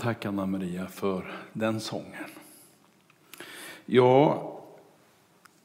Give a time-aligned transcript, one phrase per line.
[0.00, 2.30] Tack Anna Maria för den sången.
[3.86, 4.42] Ja,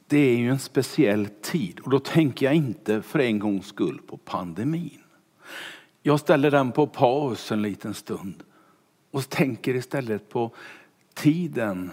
[0.06, 4.00] det är ju en speciell tid och då tänker jag inte för en gångs skull
[4.06, 5.02] på pandemin.
[6.02, 8.44] Jag ställer den på paus en liten stund
[9.10, 10.54] och tänker istället på
[11.14, 11.90] tiden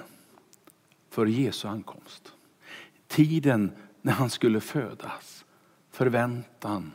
[1.09, 2.33] för Jesu ankomst.
[3.07, 3.71] Tiden
[4.01, 5.45] när han skulle födas.
[5.91, 6.91] Förväntan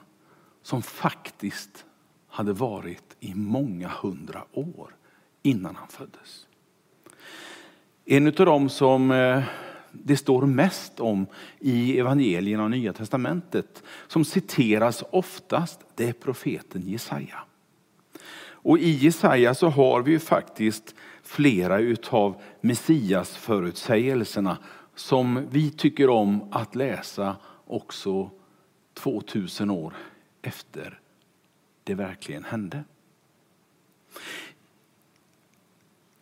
[0.62, 1.84] som faktiskt
[2.28, 4.96] hade varit i många hundra år
[5.46, 6.46] innan han föddes.
[8.04, 9.42] En av dem som eh,
[9.92, 11.26] det står mest om
[11.60, 17.38] i evangelierna och Nya Testamentet, som citeras oftast, det är profeten Jesaja.
[18.48, 24.58] Och i Jesaja så har vi ju faktiskt flera utav Messias förutsägelserna
[24.94, 27.36] som vi tycker om att läsa
[27.66, 28.30] också
[28.94, 29.94] 2000 år
[30.42, 31.00] efter
[31.84, 32.84] det verkligen hände.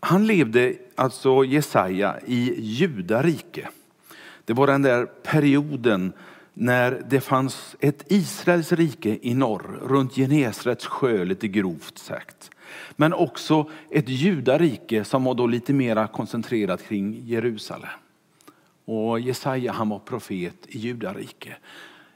[0.05, 3.69] Han levde, alltså Jesaja, i Judarike.
[4.45, 6.13] Det var den där perioden
[6.55, 12.51] när det fanns ett Israels rike i norr, runt Genesrets sjö lite grovt sagt.
[12.97, 17.89] Men också ett judarike som var då lite mer koncentrerat kring Jerusalem.
[18.85, 21.57] Och Jesaja han var profet i judarike.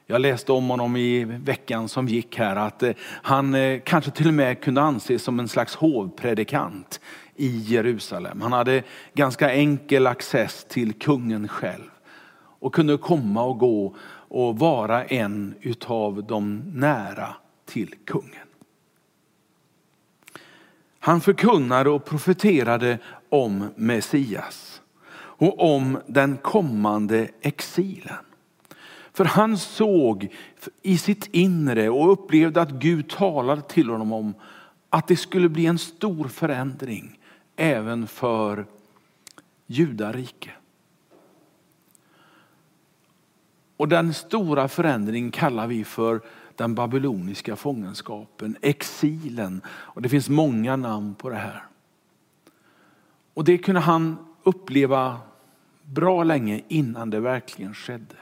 [0.07, 4.29] Jag läste om honom i veckan som gick här att eh, han eh, kanske till
[4.29, 7.01] och med kunde anses som en slags hovpredikant
[7.39, 8.41] i Jerusalem.
[8.41, 8.83] Han hade
[9.15, 11.91] ganska enkel access till kungen själv
[12.61, 13.97] och kunde komma och gå
[14.29, 17.35] och vara en utav de nära
[17.67, 18.49] till kungen.
[20.99, 24.83] Han förkunnade och profeterade om Messias
[25.15, 28.25] och om den kommande exilen.
[29.13, 30.35] För han såg
[30.83, 34.35] i sitt inre och upplevde att Gud talade till honom om
[34.91, 37.18] att det skulle bli en stor förändring
[37.59, 38.67] även för
[39.67, 40.51] judarike.
[43.77, 46.21] Och den stora förändringen kallar vi för
[46.55, 49.61] den babyloniska fångenskapen, exilen.
[49.69, 51.65] Och det finns många namn på det här.
[53.35, 55.21] Och det kunde han uppleva
[55.83, 58.17] bra länge innan det verkligen skedde.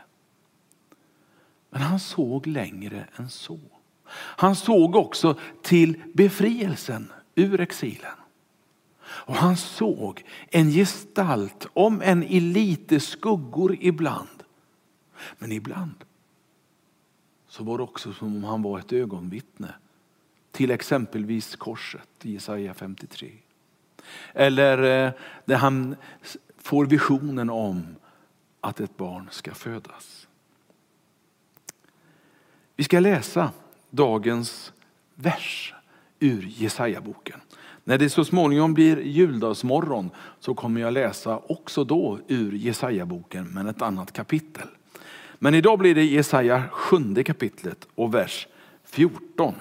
[1.70, 3.58] Men han såg längre än så.
[4.12, 8.16] Han såg också till befrielsen ur exilen.
[9.16, 14.42] Och han såg en gestalt, om en i lite skuggor ibland.
[15.38, 16.04] Men ibland
[17.48, 19.74] så var det också som om han var ett ögonvittne
[20.52, 23.32] till exempelvis korset i Jesaja 53.
[24.32, 25.12] Eller eh,
[25.44, 25.96] där han
[26.58, 27.96] får visionen om
[28.60, 30.28] att ett barn ska födas.
[32.76, 33.52] Vi ska läsa
[33.90, 34.72] dagens
[35.14, 35.74] vers
[36.18, 37.40] ur Jesaja-boken.
[37.88, 40.10] När det så småningom blir juldagsmorgon
[40.40, 44.68] så kommer jag läsa också då ur Jesaja-boken men ett annat kapitel.
[45.38, 48.48] Men idag blir det Jesaja sjunde kapitlet och vers
[48.84, 49.54] 14.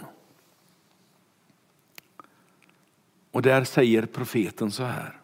[3.32, 5.20] Och där säger profeten så här.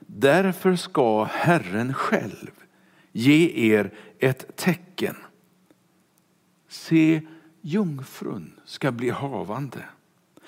[0.00, 2.50] Därför ska Herren själv
[3.12, 5.16] ge er ett tecken.
[6.68, 7.22] Se,
[7.60, 9.84] jungfrun ska bli havande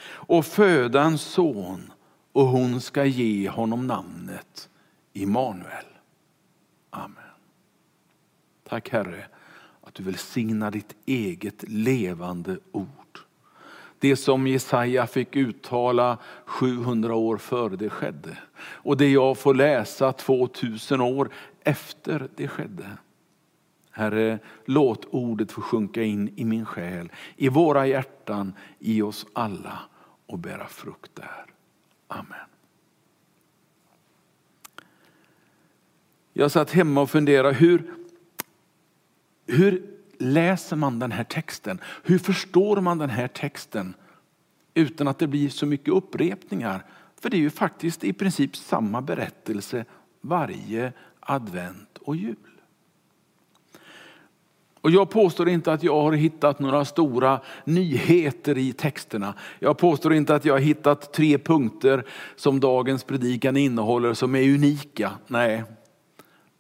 [0.05, 1.93] och föda en son
[2.33, 4.69] och hon ska ge honom namnet
[5.13, 5.85] Immanuel.
[6.91, 7.17] Amen.
[8.69, 9.27] Tack Herre
[9.83, 12.87] att du välsignar ditt eget levande ord.
[13.99, 18.39] Det som Jesaja fick uttala 700 år före det skedde.
[18.59, 21.31] Och det jag får läsa 2000 år
[21.65, 22.87] efter det skedde.
[23.97, 29.79] Herre, låt ordet få sjunka in i min själ, i våra hjärtan, i oss alla
[30.27, 31.45] och bära frukt där.
[32.09, 32.49] Amen.
[36.33, 37.95] Jag satt hemma och funderade, hur,
[39.47, 39.83] hur
[40.19, 41.81] läser man den här texten?
[42.03, 43.95] Hur förstår man den här texten
[44.75, 46.85] utan att det blir så mycket upprepningar?
[47.21, 49.85] För det är ju faktiskt i princip samma berättelse
[50.21, 52.37] varje advent och jul.
[54.87, 59.35] Och jag påstår inte att jag har hittat några stora nyheter i texterna.
[59.59, 62.05] Jag påstår inte att jag har hittat tre punkter
[62.37, 65.13] som dagens predikan innehåller som är unika.
[65.27, 65.65] Nej,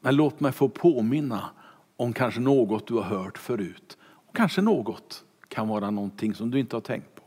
[0.00, 1.50] men låt mig få påminna
[1.96, 3.98] om kanske något du har hört förut.
[4.02, 7.22] Och kanske något kan vara någonting som du inte har tänkt på.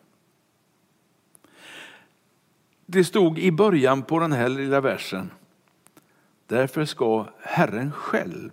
[2.85, 5.31] Det stod i början på den här lilla versen.
[6.47, 8.51] Därför ska Herren själv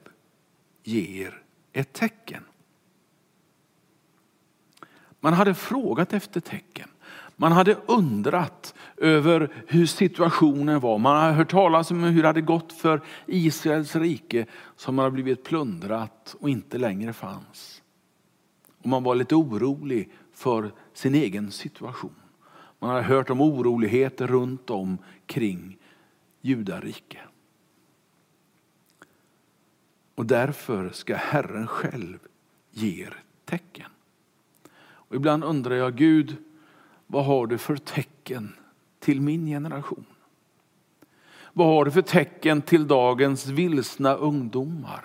[0.84, 1.42] ge er
[1.76, 2.44] ett tecken.
[5.20, 6.88] Man hade frågat efter tecken.
[7.36, 10.98] Man hade undrat över hur situationen var.
[10.98, 14.46] Man hade hört talas om hur det hade gått för Israels rike
[14.76, 17.82] som hade blivit plundrat och inte längre fanns.
[18.82, 22.14] Och man var lite orolig för sin egen situation.
[22.78, 25.78] Man hade hört om oroligheter runt om kring
[26.40, 27.35] judariket.
[30.16, 32.18] Och därför ska Herren själv
[32.70, 33.90] ge er tecken.
[34.78, 36.36] Och ibland undrar jag, Gud,
[37.06, 38.52] vad har du för tecken
[38.98, 40.04] till min generation?
[41.52, 45.04] Vad har du för tecken till dagens vilsna ungdomar?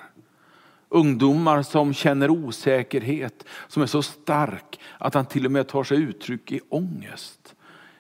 [0.90, 5.98] Ungdomar som känner osäkerhet, som är så stark att han till och med tar sig
[5.98, 7.56] uttryck i ångest,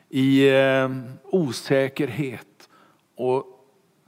[0.09, 0.89] i eh,
[1.23, 2.69] osäkerhet
[3.15, 3.45] och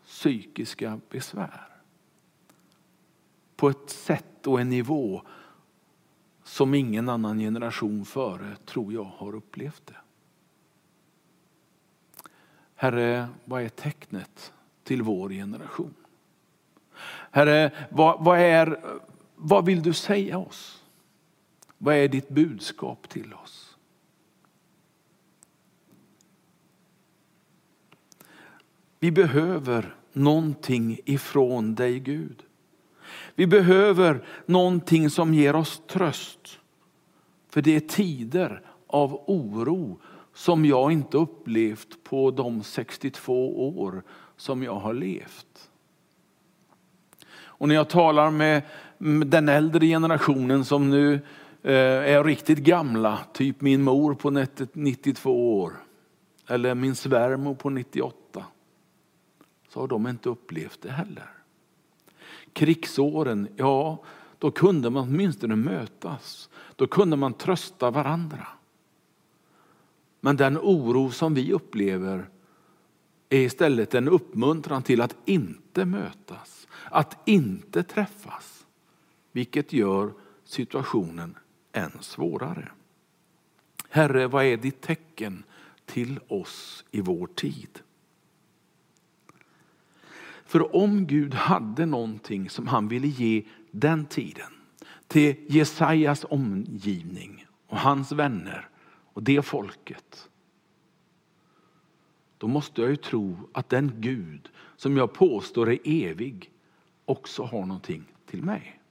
[0.05, 1.72] psykiska besvär.
[3.63, 5.21] På ett sätt och en nivå
[6.43, 9.97] som ingen annan generation före, tror jag, har upplevt det.
[12.75, 15.93] Herre, vad är tecknet till vår generation?
[17.31, 18.79] Herre, vad, vad, är,
[19.35, 20.83] vad vill du säga oss?
[21.77, 23.77] Vad är ditt budskap till oss?
[28.99, 32.43] Vi behöver någonting ifrån dig Gud.
[33.35, 36.59] Vi behöver någonting som ger oss tröst.
[37.49, 39.99] För det är tider av oro
[40.33, 44.03] som jag inte upplevt på de 62 år
[44.37, 45.69] som jag har levt.
[47.35, 48.61] Och när jag talar med
[49.27, 51.13] den äldre generationen som nu
[51.63, 54.29] eh, är riktigt gamla, typ min mor på
[54.73, 55.73] 92 år,
[56.47, 58.45] eller min svärmor på 98,
[59.69, 61.42] så har de inte upplevt det heller
[62.53, 64.03] krigsåren, ja,
[64.37, 66.49] då kunde man åtminstone mötas.
[66.75, 68.47] Då kunde man trösta varandra.
[70.19, 72.29] Men den oro som vi upplever
[73.29, 78.65] är istället en uppmuntran till att inte mötas, att inte träffas.
[79.31, 80.13] Vilket gör
[80.43, 81.37] situationen
[81.71, 82.71] än svårare.
[83.89, 85.43] Herre, vad är ditt tecken
[85.85, 87.79] till oss i vår tid?
[90.53, 94.51] För om Gud hade någonting som han ville ge den tiden
[95.07, 98.69] till Jesajas omgivning och hans vänner
[99.13, 100.29] och det folket.
[102.37, 106.51] Då måste jag ju tro att den Gud som jag påstår är evig
[107.05, 108.81] också har någonting till mig.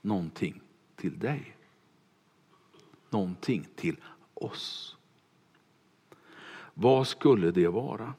[0.00, 0.60] Någonting
[0.96, 1.56] till dig.
[3.10, 3.96] Någonting till
[4.34, 4.96] oss.
[6.74, 8.14] Vad skulle det vara?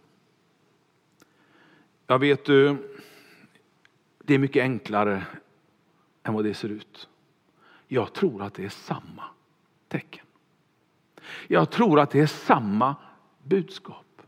[2.08, 2.78] Jag vet du,
[4.24, 5.26] det är mycket enklare
[6.24, 7.10] än vad det ser ut.
[7.88, 9.24] Jag tror att det är samma
[9.88, 10.26] tecken.
[11.48, 12.96] Jag tror att det är samma
[13.44, 14.22] budskap.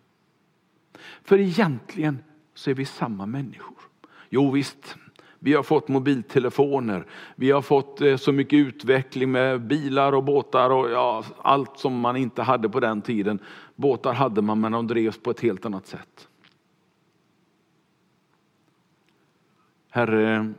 [1.24, 3.78] För egentligen så är vi samma människor.
[4.30, 4.98] Jo visst,
[5.40, 10.70] vi har fått mobiltelefoner, vi har fått eh, så mycket utveckling med bilar och båtar
[10.70, 13.40] och ja, allt som man inte hade på den tiden.
[13.76, 16.28] Båtar hade man men de drevs på ett helt annat sätt.
[19.98, 20.54] Herre,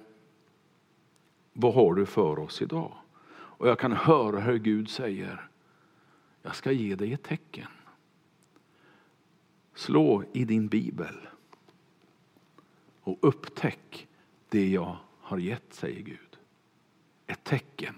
[1.53, 2.93] vad har du för oss idag?
[3.31, 5.49] Och jag kan höra hur Gud säger,
[6.43, 7.69] jag ska ge dig ett tecken.
[9.75, 11.29] Slå i din bibel
[13.01, 14.09] och upptäck
[14.49, 16.39] det jag har gett, säger Gud.
[17.27, 17.95] Ett tecken,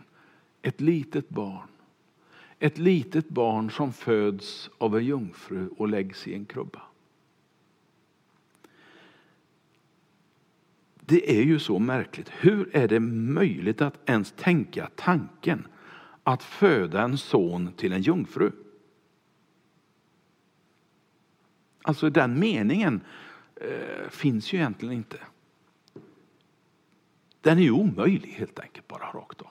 [0.63, 1.69] ett litet barn.
[2.59, 6.83] Ett litet barn som föds av en jungfru och läggs i en krubba.
[11.11, 12.31] Det är ju så märkligt.
[12.41, 15.67] Hur är det möjligt att ens tänka tanken
[16.23, 18.51] att föda en son till en jungfru?
[21.83, 23.01] Alltså den meningen
[23.57, 25.17] eh, finns ju egentligen inte.
[27.41, 29.51] Den är ju omöjlig helt enkelt, bara rakt av.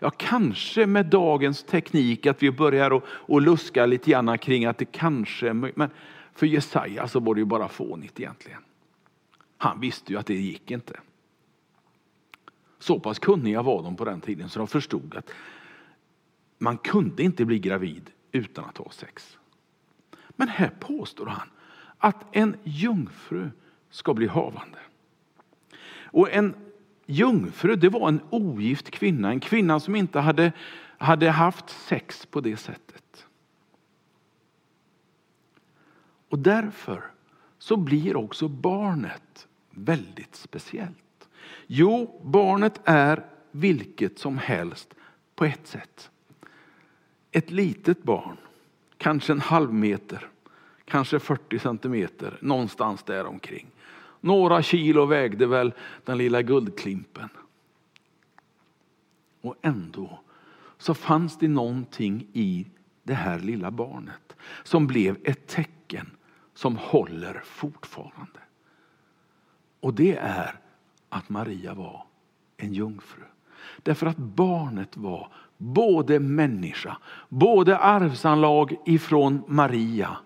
[0.00, 4.78] Ja, kanske med dagens teknik att vi börjar att, och luska lite grann kring att
[4.78, 5.76] det kanske är möjligt.
[5.76, 5.90] Men
[6.32, 8.62] för Jesaja så var det ju bara fånigt egentligen.
[9.62, 11.00] Han visste ju att det gick inte.
[12.78, 15.30] Så pass kunniga var de på den tiden så de förstod att
[16.58, 19.38] man kunde inte bli gravid utan att ha sex.
[20.28, 21.48] Men här påstår han
[21.98, 23.50] att en jungfru
[23.90, 24.78] ska bli havande.
[26.04, 26.54] Och en
[27.06, 30.52] jungfru det var en ogift kvinna, en kvinna som inte hade,
[30.98, 33.26] hade haft sex på det sättet.
[36.28, 37.10] Och därför
[37.58, 41.28] så blir också barnet väldigt speciellt?
[41.66, 44.94] Jo, barnet är vilket som helst
[45.34, 46.10] på ett sätt.
[47.32, 48.36] Ett litet barn
[48.98, 50.28] kanske en halv meter,
[50.84, 53.66] kanske 40 centimeter, någonstans där omkring.
[54.20, 55.72] Några kilo vägde väl
[56.04, 57.28] den lilla guldklimpen.
[59.40, 60.20] Och ändå
[60.78, 62.66] så fanns det någonting i
[63.02, 66.10] det här lilla barnet som blev ett tecken
[66.54, 68.40] som håller fortfarande.
[69.80, 70.60] Och det är
[71.08, 72.06] att Maria var
[72.56, 73.22] en jungfru.
[73.82, 76.96] Därför att barnet var både människa,
[77.28, 80.16] både arvsanlag ifrån Maria,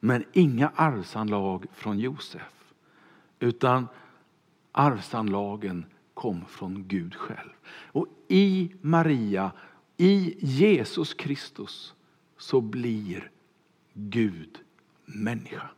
[0.00, 2.72] men inga arvsanlag från Josef.
[3.38, 3.88] Utan
[4.72, 7.50] arvsanlagen kom från Gud själv.
[7.92, 9.52] Och i Maria,
[9.96, 11.94] i Jesus Kristus,
[12.38, 13.30] så blir
[13.94, 14.58] Gud
[15.04, 15.68] människa.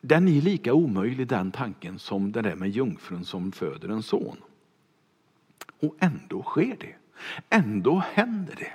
[0.00, 4.36] Den är lika omöjlig den tanken som det där med jungfrun som föder en son.
[5.80, 6.94] Och ändå sker det.
[7.50, 8.72] Ändå händer det.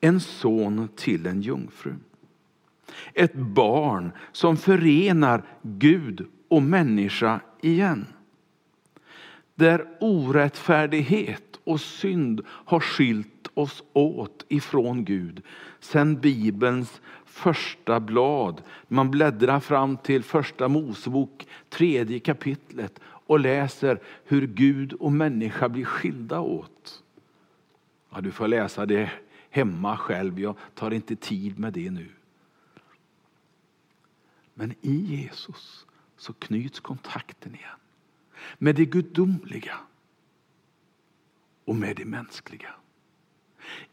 [0.00, 1.94] En son till en jungfru.
[3.14, 8.06] Ett barn som förenar Gud och människa igen.
[9.54, 15.42] Där orättfärdighet och synd har skilt oss åt ifrån Gud
[15.80, 18.62] sen Bibelns första blad.
[18.88, 25.84] Man bläddrar fram till första Mosebok, tredje kapitlet och läser hur Gud och människa blir
[25.84, 27.02] skilda åt.
[28.10, 29.10] Ja, du får läsa det
[29.50, 32.08] hemma själv, jag tar inte tid med det nu.
[34.54, 37.70] Men i Jesus så knyts kontakten igen
[38.58, 39.76] med det gudomliga
[41.64, 42.74] och med det mänskliga.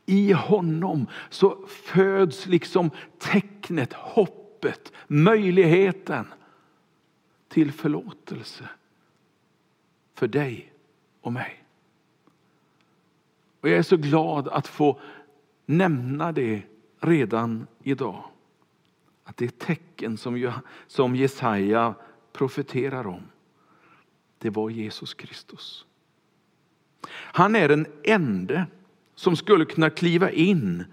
[0.06, 6.26] I honom så föds liksom tecknet, hoppet, möjligheten
[7.48, 8.70] till förlåtelse
[10.14, 10.74] för dig
[11.22, 11.64] och mig.
[13.62, 15.00] Och jag är så glad att få
[15.66, 16.62] nämna det
[17.00, 18.24] redan idag.
[19.24, 20.52] Att det tecken som,
[20.88, 21.96] som Jesaja
[22.34, 23.24] profeterar om,
[24.38, 25.86] det var Jesus Kristus.
[27.10, 28.66] Han är den ende
[29.18, 30.84] som skulle kunna kliva in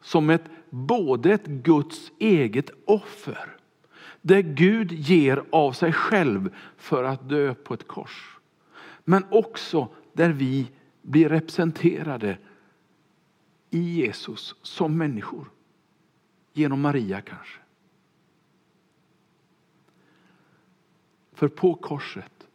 [0.00, 3.56] som ett, både ett Guds eget offer,
[4.22, 8.38] där Gud ger av sig själv för att dö på ett kors.
[9.04, 10.70] Men också där vi
[11.02, 12.38] blir representerade
[13.70, 15.50] i Jesus som människor.
[16.52, 17.60] Genom Maria kanske.
[21.32, 22.48] För på korset,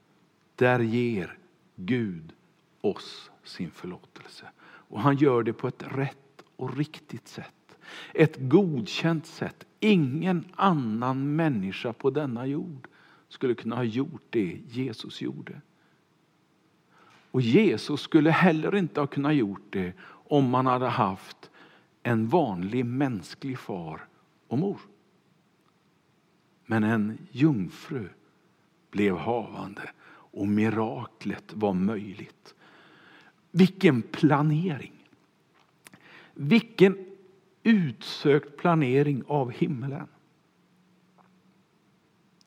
[0.56, 1.38] där ger
[1.76, 2.34] Gud
[2.82, 4.46] oss sin förlåtelse.
[4.62, 7.78] Och han gör det på ett rätt och riktigt sätt.
[8.14, 9.66] Ett godkänt sätt.
[9.80, 12.88] Ingen annan människa på denna jord
[13.28, 15.62] skulle kunna ha gjort det Jesus gjorde.
[17.32, 19.94] Och Jesus skulle heller inte ha kunnat gjort det
[20.30, 21.50] om man hade haft
[22.04, 24.08] en vanlig mänsklig far
[24.48, 24.80] och mor.
[26.66, 28.10] Men en jungfru
[28.92, 29.90] blev havande
[30.32, 32.56] och miraklet var möjligt.
[33.52, 35.08] Vilken planering!
[36.34, 36.98] Vilken
[37.64, 40.08] utsökt planering av himlen.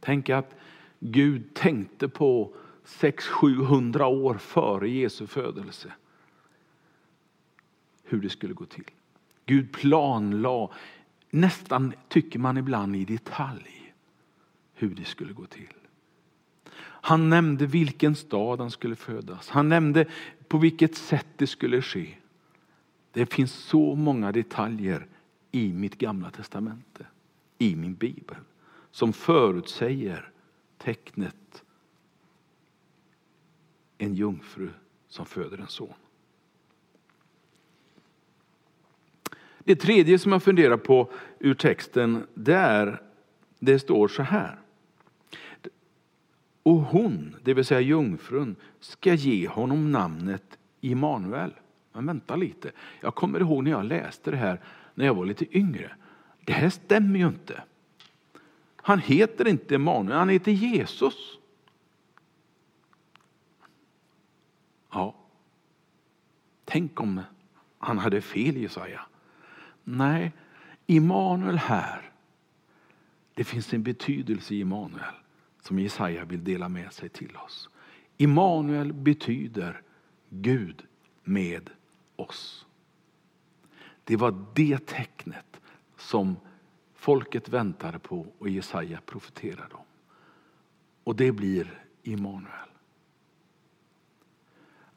[0.01, 0.55] Tänk att
[1.01, 2.55] Gud tänkte på
[2.85, 5.93] 600-700 år före Jesu födelse
[8.13, 8.91] hur det skulle gå till.
[9.47, 10.73] Gud planlade,
[11.31, 13.95] nästan tycker man ibland i detalj,
[14.75, 15.75] hur det skulle gå till.
[17.05, 19.49] Han nämnde vilken stad han skulle födas.
[19.49, 20.07] Han nämnde
[20.49, 22.15] på vilket sätt det skulle ske.
[23.13, 25.07] Det finns så många detaljer
[25.51, 27.07] i mitt gamla testamente,
[27.59, 28.37] i min bibel,
[28.91, 30.31] som förutsäger
[30.79, 31.65] tecknet
[33.99, 34.71] en jungfru
[35.09, 35.95] som föder en son.
[39.59, 43.03] Det tredje som jag funderar på ur texten, det är,
[43.59, 44.59] det står så här.
[46.63, 51.55] Och hon, det vill säga jungfrun, ska ge honom namnet Immanuel.
[51.93, 54.61] Men vänta lite, jag kommer ihåg när jag läste det här
[54.95, 55.97] när jag var lite yngre.
[56.45, 57.63] Det här stämmer ju inte.
[58.77, 61.39] Han heter inte Immanuel, han heter Jesus.
[64.93, 65.15] Ja,
[66.65, 67.21] tänk om
[67.79, 69.01] han hade fel Jesaja.
[69.85, 70.33] Nej,
[70.87, 72.11] Immanuel här,
[73.35, 75.15] det finns en betydelse i Immanuel
[75.63, 77.69] som Jesaja vill dela med sig till oss.
[78.17, 79.83] Immanuel betyder
[80.29, 80.83] Gud
[81.25, 81.71] med
[82.17, 82.67] oss.
[84.05, 85.61] Det var det tecknet
[85.97, 86.37] som
[86.95, 89.85] folket väntade på och Jesaja profeterade om.
[91.05, 92.69] Och det blir Immanuel.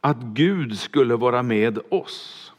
[0.02, 2.52] Att Gud skulle vara med oss.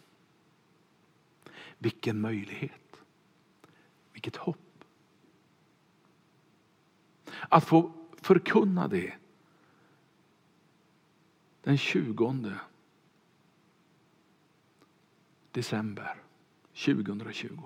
[1.78, 3.02] Vilken möjlighet.
[4.12, 4.65] Vilket hopp.
[7.49, 9.14] Att få förkunna det
[11.62, 12.52] den 20
[15.52, 16.16] december
[16.85, 17.62] 2020.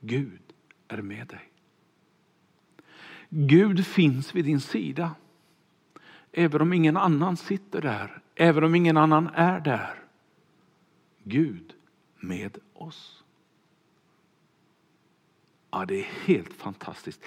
[0.00, 0.52] Gud
[0.88, 1.52] är med dig.
[3.28, 5.14] Gud finns vid din sida.
[6.32, 10.04] Även om ingen annan sitter där, även om ingen annan är där.
[11.24, 11.74] Gud
[12.16, 13.24] med oss.
[15.70, 17.20] Ja, det är helt fantastiskt.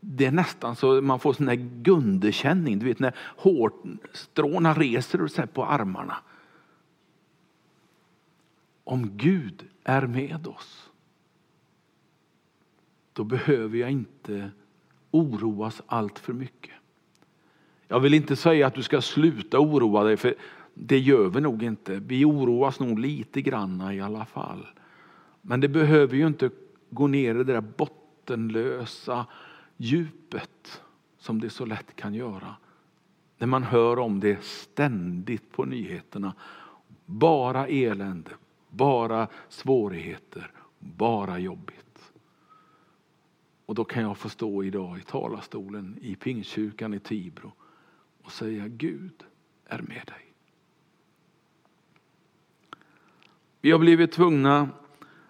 [0.00, 5.46] Det är nästan så man får sån där gunderkänning, du vet när hårstråna reser sig
[5.46, 6.16] på armarna.
[8.84, 10.90] Om Gud är med oss,
[13.12, 14.50] då behöver jag inte
[15.10, 16.74] oroas allt för mycket.
[17.88, 20.34] Jag vill inte säga att du ska sluta oroa dig, för
[20.74, 21.96] det gör vi nog inte.
[21.96, 24.66] Vi oroas nog lite granna i alla fall.
[25.42, 26.50] Men det behöver ju inte
[26.90, 29.26] gå ner i det där bottenlösa
[29.82, 30.82] djupet
[31.18, 32.56] som det så lätt kan göra.
[33.38, 36.34] När man hör om det ständigt på nyheterna.
[37.06, 38.30] Bara elände,
[38.68, 42.12] bara svårigheter, bara jobbigt.
[43.66, 47.52] Och då kan jag få stå idag i talarstolen i Pingstkyrkan i Tibro
[48.22, 49.24] och säga Gud
[49.66, 50.32] är med dig.
[53.60, 54.68] Vi har blivit tvungna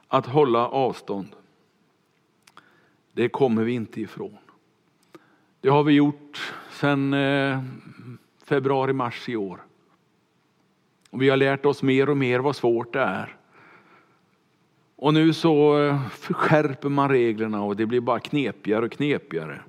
[0.08, 1.36] att hålla avstånd.
[3.12, 4.38] Det kommer vi inte ifrån.
[5.60, 7.62] Det har vi gjort sedan eh,
[8.44, 9.64] februari, mars i år.
[11.10, 13.36] Och vi har lärt oss mer och mer vad svårt det är.
[14.96, 19.62] Och nu så eh, skärper man reglerna och det blir bara knepigare och knepigare.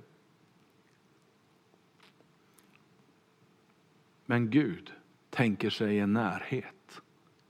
[4.25, 4.91] Men Gud
[5.29, 7.01] tänker sig en närhet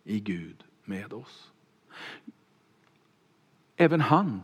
[0.03, 1.51] i Gud med oss.
[3.75, 4.41] Även han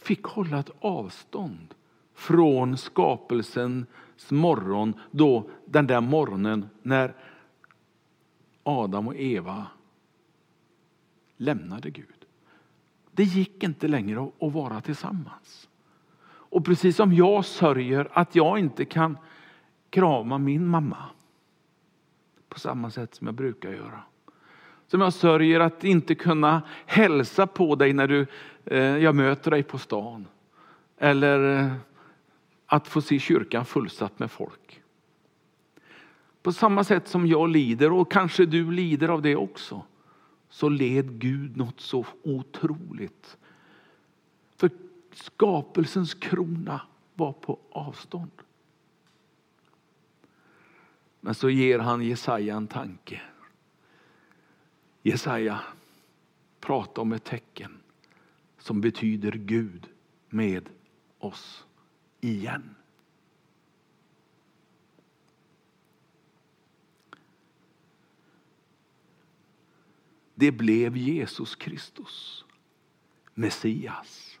[0.00, 1.74] fick hålla ett avstånd
[2.14, 3.86] från skapelsens
[4.30, 7.14] morgon, då den där morgonen när
[8.62, 9.66] Adam och Eva
[11.36, 12.26] lämnade Gud.
[13.12, 15.68] Det gick inte längre att vara tillsammans.
[16.26, 19.18] Och precis som jag sörjer att jag inte kan
[19.90, 21.04] krama min mamma
[22.48, 24.02] på samma sätt som jag brukar göra.
[24.90, 28.26] Som jag sörjer att inte kunna hälsa på dig när du,
[28.64, 30.26] eh, jag möter dig på stan.
[30.98, 31.72] Eller eh,
[32.66, 34.82] att få se kyrkan fullsatt med folk.
[36.42, 39.82] På samma sätt som jag lider, och kanske du lider av det också,
[40.48, 43.38] så led Gud något så otroligt.
[44.56, 44.70] För
[45.12, 46.80] skapelsens krona
[47.14, 48.42] var på avstånd.
[51.20, 53.20] Men så ger han Jesaja en tanke.
[55.02, 55.60] Jesaja
[56.60, 57.80] pratar om ett tecken
[58.58, 59.88] som betyder Gud
[60.28, 60.68] med
[61.18, 61.64] oss
[62.20, 62.74] igen.
[70.34, 72.44] Det blev Jesus Kristus,
[73.34, 74.38] Messias.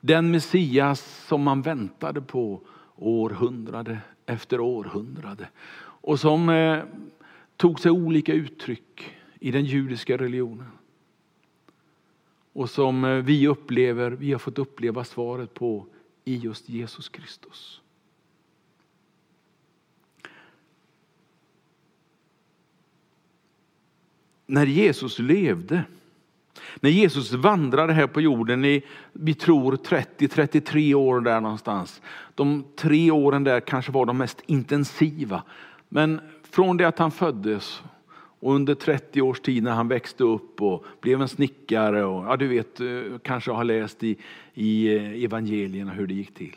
[0.00, 2.60] Den Messias som man väntade på
[2.96, 5.48] århundrade efter århundrade
[5.78, 6.84] och som eh,
[7.56, 10.70] tog sig olika uttryck i den judiska religionen.
[12.52, 15.86] Och som eh, vi upplever, vi har fått uppleva svaret på
[16.24, 17.80] i just Jesus Kristus.
[24.46, 25.84] När Jesus levde,
[26.80, 28.82] när Jesus vandrade här på jorden i,
[29.12, 32.02] vi tror 30-33 år där någonstans.
[32.34, 35.42] De tre åren där kanske var de mest intensiva.
[35.88, 37.82] Men från det att han föddes
[38.40, 42.36] och under 30 års tid när han växte upp och blev en snickare och ja,
[42.36, 44.16] du vet, eh, kanske har läst i,
[44.54, 46.56] i eh, evangelierna hur det gick till.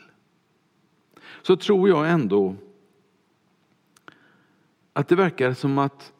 [1.42, 2.56] Så tror jag ändå
[4.92, 6.12] att det verkar som att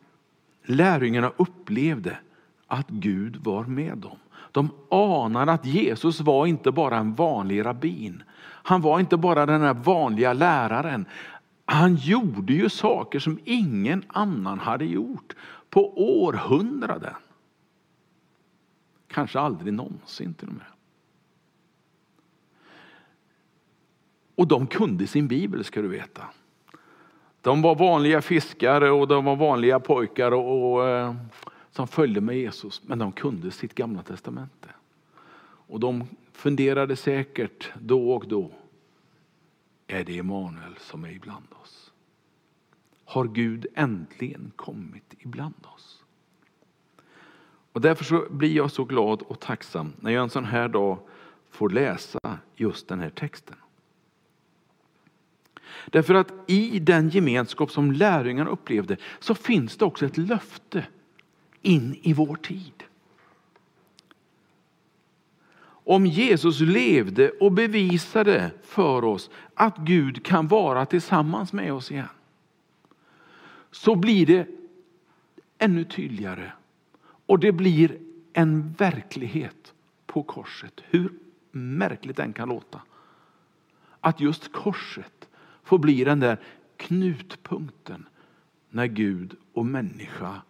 [0.62, 2.18] lärjungarna upplevde
[2.66, 4.18] att Gud var med dem.
[4.52, 8.22] De anade att Jesus var inte bara en vanlig rabbin.
[8.62, 11.06] Han var inte bara den här vanliga läraren.
[11.70, 15.36] Han gjorde ju saker som ingen annan hade gjort
[15.68, 17.14] på århundraden.
[19.08, 20.66] Kanske aldrig någonsin till och med.
[24.34, 26.24] Och de kunde sin bibel ska du veta.
[27.40, 31.14] De var vanliga fiskare och de var vanliga pojkar och, och eh,
[31.70, 32.82] som följde med Jesus.
[32.86, 34.68] Men de kunde sitt gamla testamente.
[35.42, 38.50] Och de funderade säkert då och då.
[39.92, 41.92] Är det Emanuel som är ibland oss?
[43.04, 46.04] Har Gud äntligen kommit ibland oss?
[47.72, 50.98] Och därför så blir jag så glad och tacksam när jag en sån här dag
[51.50, 53.56] får läsa just den här texten.
[55.86, 60.86] Därför att i den gemenskap som lärjungarna upplevde så finns det också ett löfte
[61.62, 62.84] in i vår tid.
[65.90, 72.08] Om Jesus levde och bevisade för oss att Gud kan vara tillsammans med oss igen
[73.70, 74.46] så blir det
[75.58, 76.52] ännu tydligare
[77.26, 77.98] och det blir
[78.32, 79.74] en verklighet
[80.06, 80.80] på korset.
[80.90, 81.12] Hur
[81.50, 82.80] märkligt den kan låta.
[84.00, 85.28] Att just korset
[85.64, 86.38] får bli den där
[86.76, 88.06] knutpunkten
[88.68, 90.42] när Gud och människa,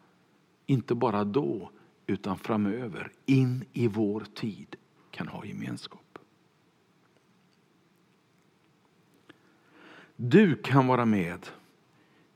[0.66, 1.70] inte bara då
[2.06, 4.76] utan framöver, in i vår tid
[5.20, 6.18] kan ha gemenskap.
[10.16, 11.46] Du kan vara med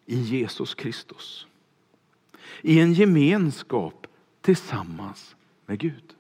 [0.07, 1.47] i Jesus Kristus.
[2.63, 4.07] I en gemenskap
[4.41, 6.15] tillsammans med Gud.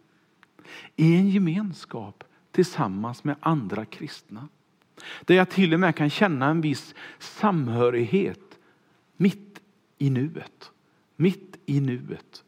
[0.97, 4.49] I en gemenskap tillsammans med andra kristna.
[5.21, 8.59] Där jag till och med kan känna en viss samhörighet
[9.17, 9.61] mitt
[9.99, 10.71] i nuet.
[11.17, 12.45] Mitt i nuet.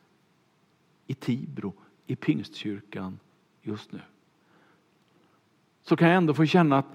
[1.07, 1.75] I Tibro,
[2.07, 3.19] i Pingstkyrkan
[3.67, 4.01] just nu.
[5.83, 6.87] Så kan jag ändå få känna att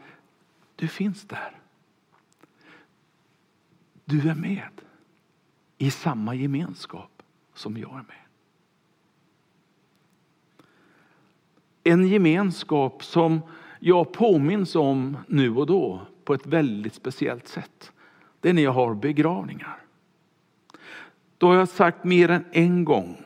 [0.76, 1.60] du finns där.
[4.06, 4.82] Du är med
[5.78, 8.16] i samma gemenskap som jag är med.
[11.84, 13.42] En gemenskap som
[13.80, 17.92] jag påminns om nu och då på ett väldigt speciellt sätt.
[18.40, 19.78] Det är när jag har begravningar.
[21.38, 23.24] Då har jag sagt mer än en gång.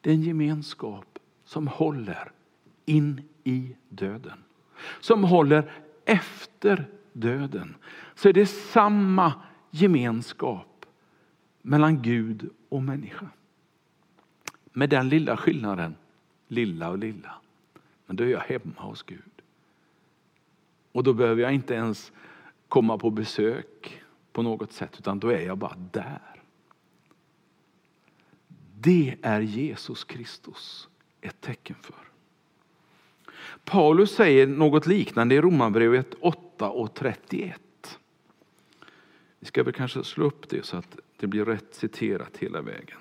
[0.00, 1.09] Det är en gemenskap
[1.50, 2.32] som håller
[2.84, 4.38] in i döden.
[5.00, 5.72] Som håller
[6.04, 7.76] efter döden.
[8.14, 9.32] Så är det samma
[9.70, 10.86] gemenskap
[11.62, 13.28] mellan Gud och människa.
[14.72, 15.94] Med den lilla skillnaden,
[16.48, 17.34] lilla och lilla,
[18.06, 19.42] men då är jag hemma hos Gud.
[20.92, 22.12] Och då behöver jag inte ens
[22.68, 26.42] komma på besök på något sätt, utan då är jag bara där.
[28.80, 30.88] Det är Jesus Kristus
[31.20, 31.94] ett tecken för.
[33.64, 37.98] Paulus säger något liknande i Romarbrevet 8 och 31.
[39.38, 42.98] Vi ska väl kanske slå upp det så att det blir rätt citerat hela vägen.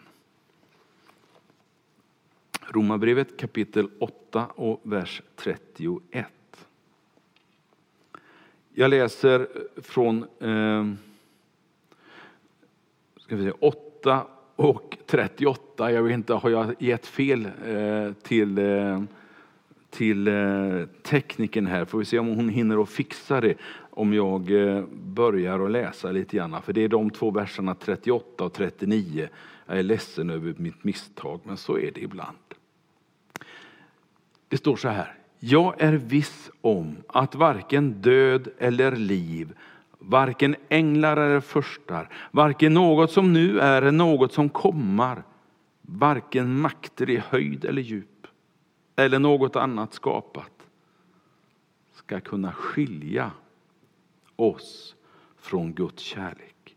[2.61, 6.27] Romarbrevet kapitel 8 och vers 31.
[8.73, 9.47] Jag läser
[9.81, 10.93] från eh,
[13.19, 14.27] ska vi säga, 8
[14.59, 15.91] och 38.
[15.91, 19.03] Jag vet inte, har jag gett fel eh, till, eh,
[19.89, 21.85] till eh, tekniken här?
[21.85, 23.55] Får vi se om hon hinner att fixa det
[23.89, 26.61] om jag eh, börjar att läsa lite grann.
[26.61, 29.29] För det är de två verserna 38 och 39.
[29.65, 32.37] Jag är ledsen över mitt misstag, men så är det ibland.
[34.47, 35.13] Det står så här.
[35.39, 39.53] Jag är viss om att varken död eller liv,
[39.99, 45.23] varken änglar eller förstar, varken något som nu är eller något som kommer,
[45.81, 48.27] varken makter i höjd eller djup
[48.95, 50.51] eller något annat skapat
[51.91, 53.31] ska kunna skilja
[54.35, 54.95] oss
[55.37, 56.75] från Guds kärlek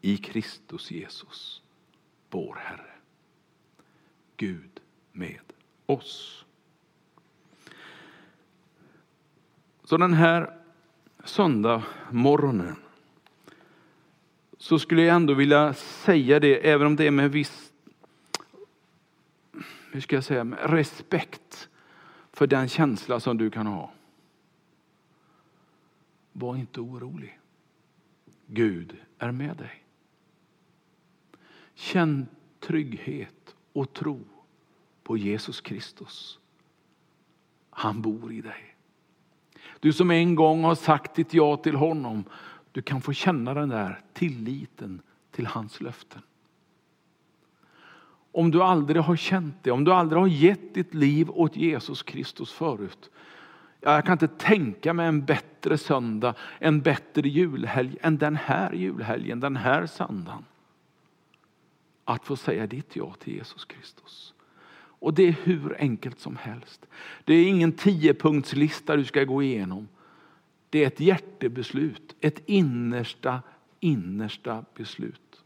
[0.00, 1.62] i Kristus Jesus,
[2.30, 2.90] vår Herre.
[4.36, 4.80] Gud
[5.12, 5.52] med
[5.86, 6.44] oss.
[9.84, 10.59] Så den här
[11.24, 12.76] söndag morgonen
[14.58, 17.72] så skulle jag ändå vilja säga det, även om det är med viss
[19.92, 21.68] hur ska jag säga, med respekt
[22.32, 23.92] för den känsla som du kan ha.
[26.32, 27.40] Var inte orolig.
[28.46, 29.84] Gud är med dig.
[31.74, 32.26] Känn
[32.60, 34.24] trygghet och tro
[35.02, 36.38] på Jesus Kristus.
[37.70, 38.69] Han bor i dig.
[39.80, 42.24] Du som en gång har sagt ditt ja till honom,
[42.72, 46.22] du kan få känna den där tilliten till hans löften.
[48.32, 52.02] Om du aldrig har känt det, om du aldrig har gett ditt liv åt Jesus
[52.02, 53.10] Kristus förut.
[53.80, 59.40] Jag kan inte tänka mig en bättre söndag, en bättre julhelg än den här julhelgen,
[59.40, 60.44] den här söndagen.
[62.04, 64.34] Att få säga ditt ja till Jesus Kristus.
[65.00, 66.86] Och det är hur enkelt som helst.
[67.24, 69.88] Det är ingen tiopunktslista du ska gå igenom.
[70.70, 73.42] Det är ett hjärtebeslut, ett innersta,
[73.80, 75.42] innersta beslut.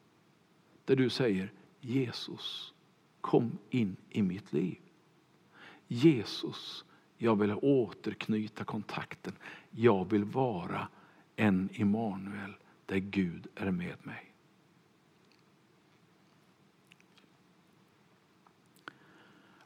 [0.84, 2.72] Där du säger Jesus,
[3.20, 4.78] kom in i mitt liv.
[5.88, 6.84] Jesus,
[7.16, 9.32] jag vill återknyta kontakten.
[9.70, 10.88] Jag vill vara
[11.36, 12.54] en Immanuel
[12.86, 14.33] där Gud är med mig.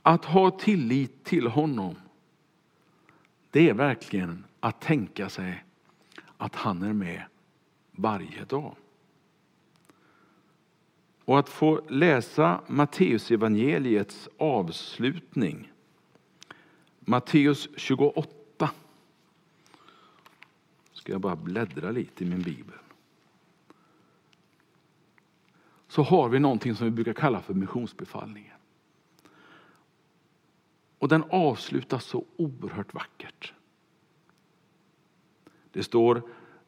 [0.09, 1.95] Att ha tillit till honom,
[3.51, 5.65] det är verkligen att tänka sig
[6.37, 7.23] att han är med
[7.91, 8.77] varje dag.
[11.25, 15.73] Och att få läsa Matteusevangeliets avslutning,
[17.01, 18.71] Matteus 28.
[20.93, 22.79] Ska jag bara bläddra lite i min bibel.
[25.89, 28.58] Så har vi någonting som vi brukar kalla för missionsbefallningen.
[30.99, 33.53] Och den avslutas så oerhört vackert.
[35.73, 36.23] Det står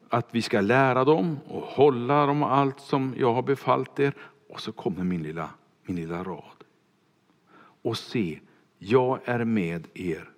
[0.09, 4.15] att vi ska lära dem och hålla dem allt som jag har befallt er.
[4.49, 5.51] Och så kommer min lilla,
[5.83, 6.65] min lilla rad.
[7.83, 8.41] Och se,
[8.79, 10.31] jag är med er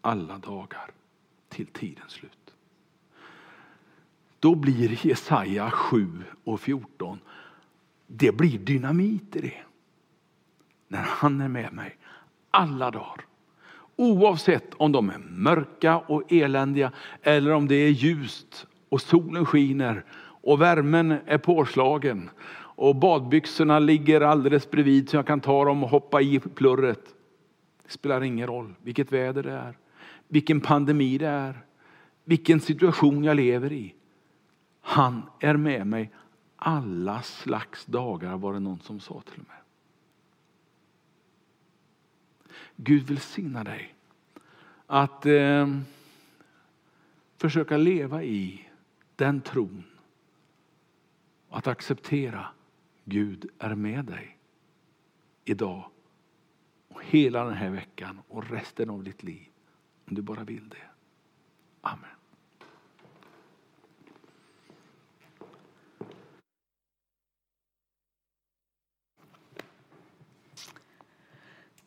[0.00, 0.90] alla dagar
[1.48, 2.54] till tidens slut.
[4.40, 7.18] Då blir Jesaja 7 och 14,
[8.06, 9.62] det blir dynamit i det.
[10.88, 11.96] När han är med mig
[12.50, 13.27] alla dagar.
[14.00, 20.04] Oavsett om de är mörka och eländiga eller om det är ljust och solen skiner
[20.20, 22.30] och värmen är påslagen
[22.78, 27.04] och badbyxorna ligger alldeles bredvid så jag kan ta dem och hoppa i plurret.
[27.82, 29.78] Det spelar ingen roll vilket väder det är,
[30.28, 31.58] vilken pandemi det är,
[32.24, 33.94] vilken situation jag lever i.
[34.80, 36.10] Han är med mig
[36.56, 39.56] alla slags dagar var det någon som sa till mig.
[42.80, 43.94] Gud välsigna dig
[44.86, 45.80] att eh,
[47.36, 48.68] försöka leva i
[49.16, 49.84] den tron.
[51.50, 52.46] Att acceptera
[53.04, 54.38] Gud är med dig
[55.44, 55.90] idag
[56.88, 59.48] och hela den här veckan och resten av ditt liv.
[60.08, 60.90] Om du bara vill det.
[61.80, 62.17] Amen.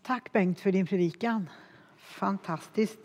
[0.04, 1.50] Tack Bengt för din predikan.
[1.98, 3.00] Fantastiskt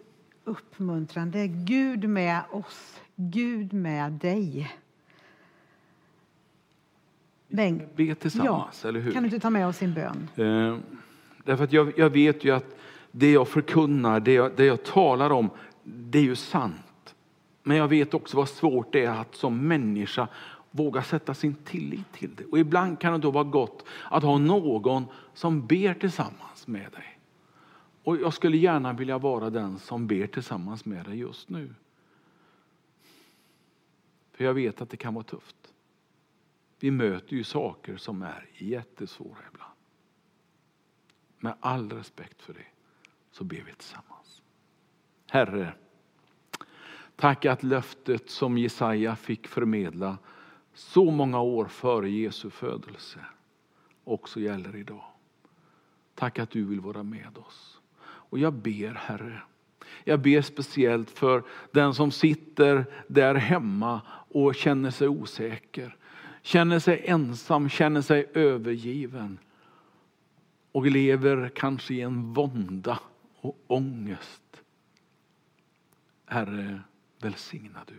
[0.45, 1.47] uppmuntrande.
[1.47, 4.77] Gud med oss, Gud med dig.
[7.49, 8.89] Bengt, be tillsammans, ja.
[8.89, 9.13] eller hur?
[9.13, 10.29] Kan du inte ta med oss sin bön?
[10.37, 10.79] Eh,
[11.45, 12.77] därför att jag, jag, vet ju att
[13.11, 15.51] det jag förkunnar, det jag, det jag talar om,
[15.85, 17.15] det är ju sant.
[17.63, 20.29] Men jag vet också vad svårt det är att som människa
[20.71, 22.45] våga sätta sin tillit till det.
[22.45, 25.05] Och ibland kan det då vara gott att ha någon
[25.35, 27.19] som ber tillsammans med dig.
[28.03, 31.75] Och jag skulle gärna vilja vara den som ber tillsammans med dig just nu.
[34.33, 35.75] För jag vet att det kan vara tufft.
[36.81, 39.73] Vi möter ju saker som är jättesvåra ibland.
[41.39, 42.67] Med all respekt för det
[43.31, 44.43] så ber vi tillsammans.
[45.31, 45.73] Herre,
[47.17, 50.19] tack att löftet som Jesaja fick förmedla
[50.75, 53.25] så många år före Jesu födelse
[54.05, 55.16] också gäller idag.
[56.17, 57.81] Tack att du vill vara med oss.
[58.03, 59.43] Och jag ber Herre,
[60.05, 65.97] jag ber speciellt för den som sitter där hemma och känner sig osäker,
[66.43, 69.39] känner sig ensam, känner sig övergiven
[70.73, 73.01] och lever kanske i en vånda
[73.41, 74.63] och ångest.
[76.27, 76.81] Herre,
[77.21, 77.99] välsigna du.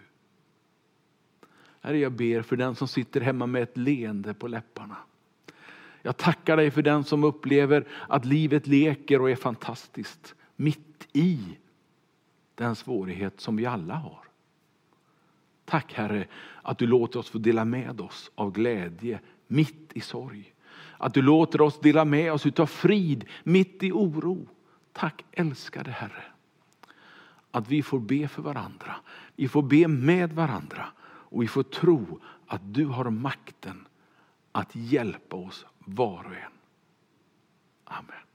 [1.81, 4.97] Herre, jag ber för den som sitter hemma med ett leende på läpparna.
[6.07, 11.39] Jag tackar dig för den som upplever att livet leker och är fantastiskt mitt i
[12.55, 14.19] den svårighet som vi alla har.
[15.65, 16.27] Tack Herre
[16.61, 20.53] att du låter oss få dela med oss av glädje mitt i sorg.
[20.97, 24.47] Att du låter oss dela med oss av frid mitt i oro.
[24.93, 26.23] Tack älskade Herre.
[27.51, 28.95] Att vi får be för varandra.
[29.35, 30.85] Vi får be med varandra.
[31.05, 33.87] Och vi får tro att du har makten
[34.51, 36.51] att hjälpa oss var och en.
[37.83, 38.26] Amen.